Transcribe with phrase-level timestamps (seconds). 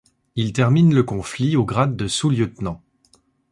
[0.35, 2.81] Il termine le conflit au grade de sous-lieutenant.